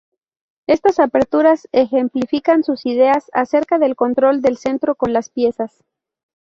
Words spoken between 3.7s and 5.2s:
del control del centro con